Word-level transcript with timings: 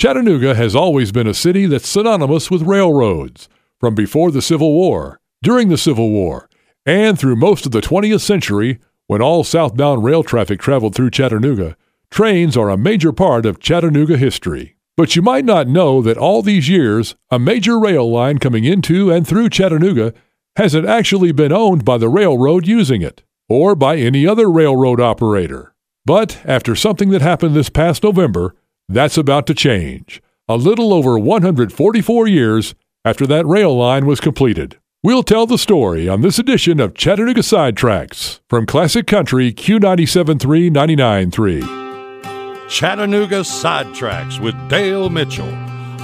Chattanooga 0.00 0.54
has 0.54 0.76
always 0.76 1.10
been 1.10 1.26
a 1.26 1.34
city 1.34 1.66
that's 1.66 1.88
synonymous 1.88 2.52
with 2.52 2.62
railroads, 2.62 3.48
from 3.80 3.96
before 3.96 4.30
the 4.30 4.40
Civil 4.40 4.72
War, 4.72 5.18
during 5.42 5.70
the 5.70 5.76
Civil 5.76 6.10
War, 6.10 6.48
and 6.86 7.18
through 7.18 7.34
most 7.34 7.66
of 7.66 7.72
the 7.72 7.80
20th 7.80 8.20
century 8.20 8.78
when 9.08 9.20
all 9.20 9.42
southbound 9.42 10.04
rail 10.04 10.22
traffic 10.22 10.60
traveled 10.60 10.94
through 10.94 11.10
Chattanooga. 11.10 11.76
Trains 12.12 12.56
are 12.56 12.70
a 12.70 12.76
major 12.76 13.12
part 13.12 13.44
of 13.44 13.58
Chattanooga 13.58 14.16
history. 14.16 14.76
But 14.96 15.16
you 15.16 15.22
might 15.22 15.44
not 15.44 15.66
know 15.66 16.00
that 16.02 16.16
all 16.16 16.42
these 16.42 16.68
years, 16.68 17.16
a 17.28 17.40
major 17.40 17.76
rail 17.76 18.08
line 18.08 18.38
coming 18.38 18.62
into 18.62 19.10
and 19.10 19.26
through 19.26 19.48
Chattanooga 19.48 20.14
hasn't 20.54 20.86
actually 20.86 21.32
been 21.32 21.52
owned 21.52 21.84
by 21.84 21.98
the 21.98 22.08
railroad 22.08 22.68
using 22.68 23.02
it, 23.02 23.24
or 23.48 23.74
by 23.74 23.96
any 23.96 24.28
other 24.28 24.48
railroad 24.48 25.00
operator. 25.00 25.74
But 26.04 26.40
after 26.44 26.76
something 26.76 27.10
that 27.10 27.20
happened 27.20 27.56
this 27.56 27.68
past 27.68 28.04
November, 28.04 28.54
that's 28.88 29.18
about 29.18 29.46
to 29.46 29.54
change. 29.54 30.22
A 30.48 30.56
little 30.56 30.94
over 30.94 31.18
144 31.18 32.26
years 32.26 32.74
after 33.04 33.26
that 33.26 33.46
rail 33.46 33.76
line 33.76 34.06
was 34.06 34.20
completed. 34.20 34.78
We'll 35.02 35.22
tell 35.22 35.46
the 35.46 35.58
story 35.58 36.08
on 36.08 36.22
this 36.22 36.38
edition 36.38 36.80
of 36.80 36.94
Chattanooga 36.94 37.42
Sidetracks 37.42 38.40
from 38.48 38.66
Classic 38.66 39.06
Country 39.06 39.52
Q97.3 39.52 40.70
99.3. 40.70 42.68
Chattanooga 42.68 43.40
Sidetracks 43.40 44.40
with 44.40 44.54
Dale 44.68 45.08
Mitchell. 45.08 45.54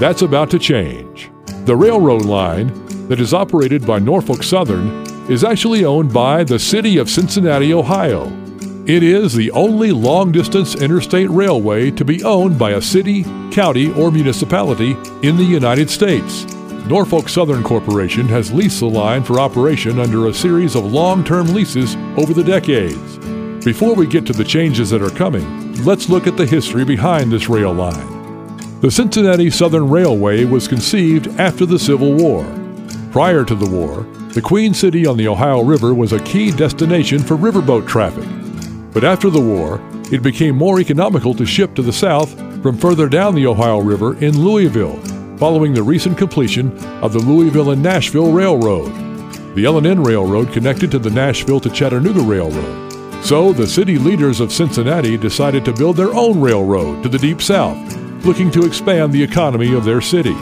that's 0.00 0.22
about 0.22 0.50
to 0.50 0.58
change. 0.58 1.30
The 1.66 1.76
railroad 1.76 2.24
line 2.24 2.72
that 3.06 3.20
is 3.20 3.32
operated 3.32 3.86
by 3.86 4.00
Norfolk 4.00 4.42
Southern 4.42 5.04
is 5.30 5.44
actually 5.44 5.84
owned 5.84 6.12
by 6.12 6.42
the 6.42 6.58
City 6.58 6.98
of 6.98 7.08
Cincinnati, 7.08 7.72
Ohio. 7.72 8.24
It 8.90 9.04
is 9.04 9.32
the 9.32 9.52
only 9.52 9.92
long 9.92 10.32
distance 10.32 10.74
interstate 10.74 11.30
railway 11.30 11.92
to 11.92 12.04
be 12.04 12.24
owned 12.24 12.58
by 12.58 12.72
a 12.72 12.82
city, 12.82 13.22
county, 13.52 13.92
or 13.92 14.10
municipality 14.10 14.96
in 15.22 15.36
the 15.36 15.44
United 15.44 15.88
States. 15.88 16.44
Norfolk 16.86 17.28
Southern 17.28 17.62
Corporation 17.62 18.26
has 18.26 18.52
leased 18.52 18.80
the 18.80 18.86
line 18.86 19.22
for 19.22 19.38
operation 19.38 20.00
under 20.00 20.26
a 20.26 20.34
series 20.34 20.74
of 20.74 20.92
long 20.92 21.22
term 21.22 21.46
leases 21.54 21.94
over 22.16 22.34
the 22.34 22.42
decades. 22.42 23.18
Before 23.64 23.94
we 23.94 24.08
get 24.08 24.26
to 24.26 24.32
the 24.32 24.42
changes 24.42 24.90
that 24.90 25.02
are 25.02 25.10
coming, 25.10 25.84
let's 25.84 26.08
look 26.08 26.26
at 26.26 26.36
the 26.36 26.44
history 26.44 26.84
behind 26.84 27.30
this 27.30 27.48
rail 27.48 27.72
line. 27.72 28.56
The 28.80 28.90
Cincinnati 28.90 29.50
Southern 29.50 29.88
Railway 29.88 30.44
was 30.46 30.66
conceived 30.66 31.28
after 31.38 31.64
the 31.64 31.78
Civil 31.78 32.14
War. 32.14 32.42
Prior 33.12 33.44
to 33.44 33.54
the 33.54 33.70
war, 33.70 34.02
the 34.32 34.42
Queen 34.42 34.74
City 34.74 35.06
on 35.06 35.16
the 35.16 35.28
Ohio 35.28 35.62
River 35.62 35.94
was 35.94 36.12
a 36.12 36.24
key 36.24 36.50
destination 36.50 37.20
for 37.20 37.36
riverboat 37.36 37.86
traffic. 37.86 38.39
But 38.92 39.04
after 39.04 39.30
the 39.30 39.40
war, 39.40 39.80
it 40.12 40.22
became 40.22 40.56
more 40.56 40.80
economical 40.80 41.34
to 41.34 41.46
ship 41.46 41.74
to 41.74 41.82
the 41.82 41.92
south 41.92 42.36
from 42.62 42.76
further 42.76 43.08
down 43.08 43.34
the 43.34 43.46
Ohio 43.46 43.78
River 43.78 44.16
in 44.18 44.42
Louisville, 44.42 44.96
following 45.38 45.72
the 45.72 45.82
recent 45.82 46.18
completion 46.18 46.76
of 47.02 47.12
the 47.12 47.20
Louisville 47.20 47.70
and 47.70 47.82
Nashville 47.82 48.32
Railroad. 48.32 48.92
The 49.54 49.64
L&N 49.64 50.02
Railroad 50.02 50.52
connected 50.52 50.90
to 50.90 50.98
the 50.98 51.10
Nashville 51.10 51.60
to 51.60 51.70
Chattanooga 51.70 52.20
Railroad. 52.20 52.90
So 53.24 53.52
the 53.52 53.66
city 53.66 53.98
leaders 53.98 54.40
of 54.40 54.52
Cincinnati 54.52 55.16
decided 55.16 55.64
to 55.64 55.72
build 55.72 55.96
their 55.96 56.12
own 56.14 56.40
railroad 56.40 57.02
to 57.02 57.08
the 57.08 57.18
Deep 57.18 57.40
South, 57.42 57.76
looking 58.24 58.50
to 58.50 58.64
expand 58.64 59.12
the 59.12 59.22
economy 59.22 59.74
of 59.74 59.84
their 59.84 60.00
city. 60.00 60.34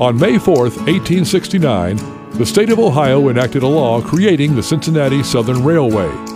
On 0.00 0.16
May 0.18 0.38
4, 0.38 0.54
1869, 0.54 1.96
the 2.32 2.46
state 2.46 2.70
of 2.70 2.78
Ohio 2.78 3.28
enacted 3.28 3.62
a 3.62 3.66
law 3.66 4.00
creating 4.00 4.54
the 4.54 4.62
Cincinnati 4.62 5.22
Southern 5.22 5.64
Railway. 5.64 6.27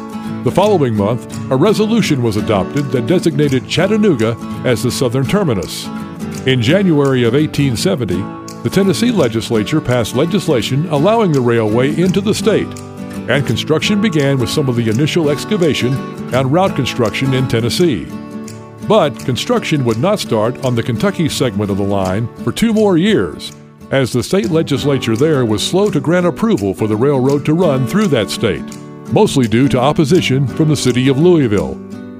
The 0.45 0.51
following 0.51 0.97
month, 0.97 1.53
a 1.53 1.57
resolution 1.57 2.21
was 2.21 2.37
adopted 2.37 2.87
that 2.87 3.07
designated 3.07 3.69
Chattanooga 3.69 4.37
as 4.65 4.83
the 4.83 4.91
southern 4.91 5.25
terminus. 5.25 5.87
In 6.49 6.61
January 6.61 7.23
of 7.23 7.35
1870, 7.35 8.17
the 8.65 8.71
Tennessee 8.71 9.13
legislature 9.13 9.81
passed 9.81 10.17
legislation 10.17 10.89
allowing 10.89 11.31
the 11.31 11.41
railway 11.41 11.95
into 11.95 12.21
the 12.21 12.35
state, 12.35 12.67
and 13.31 13.47
construction 13.47 14.01
began 14.01 14.37
with 14.37 14.51
some 14.51 14.69
of 14.69 14.75
the 14.75 14.91
initial 14.91 15.31
excavation 15.31 15.95
and 16.35 16.53
route 16.53 16.75
construction 16.75 17.35
in 17.35 17.47
Tennessee. 17.47 18.09
But 18.89 19.17
construction 19.25 19.85
would 19.85 19.99
not 19.99 20.19
start 20.19 20.65
on 20.65 20.75
the 20.75 20.83
Kentucky 20.83 21.29
segment 21.29 21.71
of 21.71 21.77
the 21.77 21.85
line 21.85 22.27
for 22.43 22.51
two 22.51 22.73
more 22.73 22.97
years, 22.99 23.53
as 23.93 24.13
the 24.13 24.25
state 24.25 24.51
legislature 24.51 25.15
there 25.15 25.47
was 25.47 25.65
slow 25.65 25.89
to 25.93 26.01
grant 26.01 26.27
approval 26.27 26.75
for 26.75 26.89
the 26.89 26.97
railroad 26.97 27.45
to 27.45 27.55
run 27.55 27.87
through 27.87 28.09
that 28.09 28.29
state, 28.29 28.65
mostly 29.13 29.47
due 29.47 29.69
to 29.69 29.79
opposition 29.79 30.47
from 30.47 30.69
the 30.69 30.77
city 30.77 31.09
of 31.09 31.19
Louisville. 31.19 31.75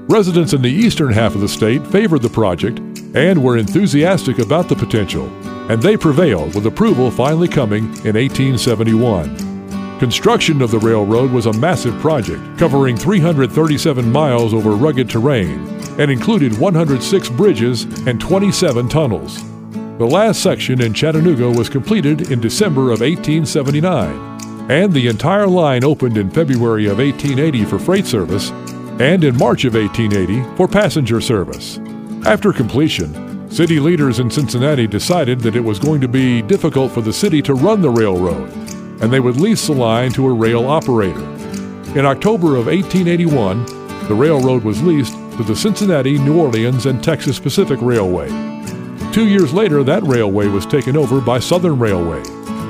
Residents 0.07 0.53
in 0.53 0.61
the 0.61 0.69
eastern 0.69 1.11
half 1.11 1.33
of 1.33 1.41
the 1.41 1.47
state 1.47 1.85
favored 1.87 2.21
the 2.21 2.29
project 2.29 2.79
and 3.15 3.41
were 3.41 3.57
enthusiastic 3.57 4.39
about 4.39 4.69
the 4.69 4.75
potential, 4.75 5.27
and 5.71 5.81
they 5.81 5.97
prevailed 5.97 6.53
with 6.55 6.65
approval 6.65 7.09
finally 7.09 7.47
coming 7.47 7.85
in 8.05 8.15
1871. 8.15 9.53
Construction 9.99 10.61
of 10.61 10.71
the 10.71 10.79
railroad 10.79 11.31
was 11.31 11.45
a 11.45 11.53
massive 11.53 11.97
project, 11.99 12.41
covering 12.57 12.97
337 12.97 14.11
miles 14.11 14.53
over 14.53 14.71
rugged 14.71 15.09
terrain 15.09 15.67
and 15.99 16.11
included 16.11 16.57
106 16.57 17.29
bridges 17.29 17.83
and 18.07 18.19
27 18.19 18.89
tunnels. 18.89 19.41
The 19.99 20.05
last 20.05 20.41
section 20.41 20.81
in 20.81 20.93
Chattanooga 20.93 21.49
was 21.49 21.69
completed 21.69 22.31
in 22.31 22.41
December 22.41 22.91
of 22.91 23.01
1879, 23.01 24.32
and 24.69 24.93
the 24.93 25.07
entire 25.07 25.47
line 25.47 25.83
opened 25.83 26.17
in 26.17 26.29
February 26.29 26.85
of 26.85 26.99
1880 26.99 27.65
for 27.65 27.79
freight 27.79 28.05
service 28.05 28.51
and 28.99 29.23
in 29.23 29.37
March 29.37 29.65
of 29.65 29.73
1880 29.73 30.55
for 30.55 30.67
passenger 30.67 31.19
service. 31.19 31.79
After 32.25 32.53
completion, 32.53 33.49
city 33.51 33.79
leaders 33.79 34.19
in 34.19 34.29
Cincinnati 34.29 34.87
decided 34.87 35.39
that 35.41 35.55
it 35.55 35.63
was 35.63 35.79
going 35.79 35.99
to 36.01 36.07
be 36.07 36.41
difficult 36.41 36.91
for 36.91 37.01
the 37.01 37.11
city 37.11 37.41
to 37.41 37.53
run 37.53 37.81
the 37.81 37.89
railroad, 37.89 38.49
and 39.01 39.11
they 39.11 39.19
would 39.19 39.37
lease 39.37 39.67
the 39.67 39.73
line 39.73 40.11
to 40.13 40.27
a 40.27 40.33
rail 40.33 40.65
operator. 40.67 41.23
In 41.97 42.05
October 42.05 42.55
of 42.55 42.67
1881, 42.67 43.65
the 44.07 44.15
railroad 44.15 44.63
was 44.63 44.81
leased 44.81 45.13
to 45.37 45.43
the 45.43 45.55
Cincinnati, 45.55 46.17
New 46.17 46.39
Orleans, 46.39 46.85
and 46.85 47.03
Texas 47.03 47.39
Pacific 47.39 47.79
Railway. 47.81 48.29
Two 49.11 49.27
years 49.27 49.53
later, 49.53 49.83
that 49.83 50.03
railway 50.03 50.47
was 50.47 50.65
taken 50.65 50.95
over 50.95 51.19
by 51.19 51.39
Southern 51.39 51.77
Railway, 51.77 52.23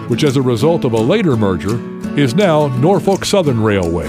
which, 0.08 0.24
as 0.24 0.38
a 0.38 0.42
result 0.42 0.86
of 0.86 0.94
a 0.94 0.98
later 0.98 1.36
merger, 1.36 1.80
is 2.18 2.36
now 2.36 2.68
Norfolk 2.78 3.26
Southern 3.26 3.62
Railway. 3.62 4.08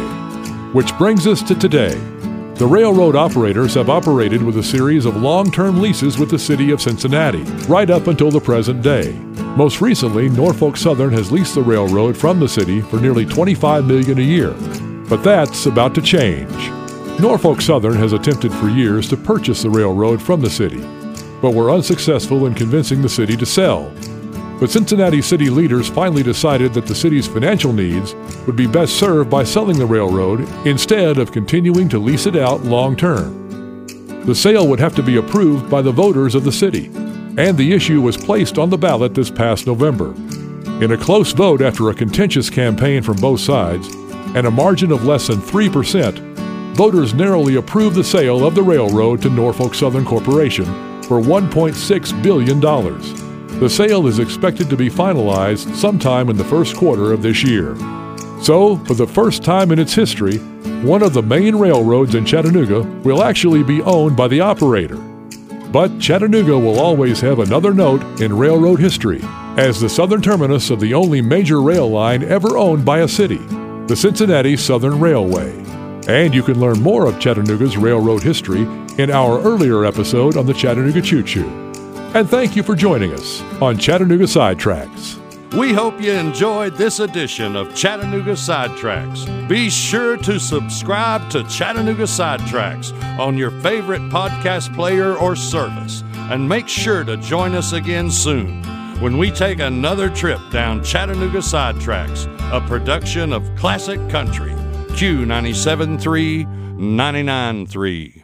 Which 0.73 0.97
brings 0.99 1.27
us 1.27 1.43
to 1.45 1.55
today. 1.55 1.95
The 2.55 2.67
railroad 2.67 3.17
operators 3.17 3.75
have 3.75 3.91
operated 3.91 4.41
with 4.41 4.59
a 4.59 4.63
series 4.63 5.07
of 5.07 5.17
long 5.17 5.51
term 5.51 5.81
leases 5.81 6.19
with 6.19 6.31
the 6.31 6.39
city 6.39 6.71
of 6.71 6.81
Cincinnati, 6.81 7.43
right 7.67 7.91
up 7.91 8.07
until 8.07 8.31
the 8.31 8.41
present 8.41 8.81
day. 8.81 9.13
Most 9.57 9.81
recently, 9.81 10.29
Norfolk 10.29 10.77
Southern 10.77 11.13
has 11.13 11.33
leased 11.33 11.55
the 11.55 11.63
railroad 11.63 12.17
from 12.17 12.39
the 12.39 12.49
city 12.49 12.81
for 12.81 13.01
nearly 13.01 13.25
25 13.25 13.87
million 13.87 14.19
a 14.19 14.23
year. 14.23 14.53
But 15.09 15.25
that's 15.25 15.67
about 15.67 15.95
to 15.97 16.03
change. 16.03 16.71
Norfolk 17.21 17.61
Southern 17.61 17.95
has 17.95 18.13
attempted 18.13 18.53
for 18.53 18.69
years 18.69 19.09
to 19.09 19.17
purchase 19.17 19.63
the 19.63 19.71
railroad 19.71 20.21
from 20.21 20.41
the 20.41 20.51
city, 20.51 20.81
but 21.41 21.55
were 21.55 21.71
unsuccessful 21.71 22.47
in 22.47 22.55
convincing 22.55 23.03
the 23.03 23.09
city 23.09 23.37
to 23.37 23.47
sell. 23.47 23.93
But 24.61 24.71
Cincinnati 24.71 25.21
city 25.21 25.51
leaders 25.51 25.89
finally 25.89 26.23
decided 26.23 26.73
that 26.75 26.87
the 26.87 26.95
city's 26.95 27.27
financial 27.27 27.73
needs 27.73 28.15
would 28.47 28.57
be 28.57 28.67
best 28.67 28.97
served 28.97 29.29
by 29.29 29.45
selling 29.45 29.79
the 29.79 29.87
railroad 29.87 30.41
instead 30.67 31.19
of 31.19 31.33
continuing 31.33 31.89
to 31.89 31.99
lease 31.99 32.27
it 32.27 32.37
out 32.37 32.65
long 32.65 32.97
term. 32.97 33.87
The 34.25 34.35
sale 34.35 34.67
would 34.69 34.81
have 34.81 34.95
to 34.95 35.03
be 35.03 35.17
approved 35.17 35.69
by 35.69 35.83
the 35.83 35.93
voters 35.93 36.35
of 36.35 36.45
the 36.45 36.53
city, 36.53 36.87
and 37.37 37.59
the 37.59 37.73
issue 37.73 38.01
was 38.01 38.17
placed 38.17 38.59
on 38.59 38.71
the 38.71 38.79
ballot 38.79 39.15
this 39.15 39.31
past 39.31 39.67
November. 39.67 40.15
In 40.83 40.93
a 40.93 40.97
close 40.97 41.33
vote 41.33 41.61
after 41.61 41.91
a 41.91 41.95
contentious 41.95 42.49
campaign 42.49 43.03
from 43.03 43.17
both 43.17 43.41
sides 43.41 43.89
and 44.35 44.47
a 44.47 44.51
margin 44.51 44.93
of 44.93 45.05
less 45.05 45.27
than 45.27 45.41
3%, 45.41 46.75
voters 46.75 47.13
narrowly 47.13 47.57
approved 47.57 47.97
the 47.97 48.05
sale 48.05 48.47
of 48.47 48.55
the 48.55 48.63
railroad 48.63 49.21
to 49.23 49.31
Norfolk 49.31 49.75
Southern 49.75 50.05
Corporation 50.05 50.65
for 51.03 51.21
$1.6 51.21 52.23
billion. 52.23 53.24
The 53.61 53.71
sale 53.71 54.09
is 54.09 54.19
expected 54.19 54.69
to 54.69 54.77
be 54.77 54.91
finalized 54.91 55.75
sometime 55.77 56.29
in 56.29 56.37
the 56.37 56.45
first 56.45 56.77
quarter 56.77 57.13
of 57.13 57.23
this 57.23 57.45
year. 57.45 57.77
So, 58.43 58.77
for 58.85 58.95
the 58.95 59.07
first 59.07 59.45
time 59.45 59.71
in 59.71 59.79
its 59.79 59.95
history, 59.95 60.39
one 60.83 61.03
of 61.03 61.15
the 61.15 61.23
main 61.23 61.55
railroads 61.57 62.15
in 62.17 62.27
Chattanooga 62.27 62.83
will 63.05 63.23
actually 63.23 63.63
be 63.63 63.81
owned 63.83 64.17
by 64.17 64.29
the 64.29 64.41
operator. 64.41 64.97
But 65.73 65.99
Chattanooga 66.01 66.59
will 66.59 66.79
always 66.79 67.21
have 67.21 67.39
another 67.39 67.73
note 67.73 68.03
in 68.21 68.37
railroad 68.37 68.81
history 68.81 69.21
as 69.57 69.81
the 69.81 69.89
southern 69.89 70.21
terminus 70.21 70.71
of 70.71 70.81
the 70.81 70.93
only 70.93 71.23
major 71.23 71.63
rail 71.63 71.89
line 71.89 72.25
ever 72.25 72.59
owned 72.59 72.85
by 72.85 72.99
a 72.99 73.09
city, 73.09 73.39
the 73.87 73.97
Cincinnati 73.97 74.57
Southern 74.57 74.99
Railway. 74.99 75.53
And 76.07 76.35
you 76.35 76.43
can 76.43 76.61
learn 76.61 76.83
more 76.83 77.07
of 77.07 77.21
Chattanooga's 77.21 77.77
railroad 77.77 78.25
history 78.25 78.63
in 78.99 79.11
our 79.11 79.41
earlier 79.41 79.85
episode 79.85 80.37
on 80.37 80.45
the 80.45 80.55
Chattanooga 80.55 81.01
Choo 81.01 81.23
Choo. 81.23 81.65
And 82.15 82.31
thank 82.31 82.55
you 82.55 82.63
for 82.63 82.77
joining 82.77 83.13
us 83.13 83.43
on 83.61 83.77
Chattanooga 83.77 84.25
Sidetracks. 84.25 85.21
We 85.59 85.73
hope 85.73 86.01
you 86.01 86.13
enjoyed 86.13 86.77
this 86.77 87.01
edition 87.01 87.57
of 87.57 87.75
Chattanooga 87.75 88.35
Sidetracks. 88.35 89.49
Be 89.49 89.69
sure 89.69 90.17
to 90.19 90.39
subscribe 90.39 91.29
to 91.31 91.43
Chattanooga 91.45 92.05
Sidetracks 92.05 92.93
on 93.19 93.37
your 93.37 93.51
favorite 93.63 94.03
podcast 94.13 94.73
player 94.77 95.17
or 95.17 95.35
service. 95.35 96.05
And 96.15 96.49
make 96.49 96.69
sure 96.69 97.03
to 97.03 97.17
join 97.17 97.53
us 97.55 97.73
again 97.73 98.13
soon 98.13 98.63
when 99.01 99.19
we 99.19 99.33
take 99.33 99.59
another 99.59 100.09
trip 100.09 100.41
down 100.53 100.85
Chattanooga 100.85 101.39
Sidetracks, 101.39 102.27
a 102.53 102.61
production 102.69 103.33
of 103.33 103.49
Classic 103.57 103.99
Country. 104.09 104.55
Q 104.95 105.27
97.3, 105.27 106.47
99.3. 106.77 108.24